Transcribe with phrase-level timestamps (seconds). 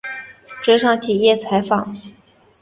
[0.63, 1.95] 职场体验参访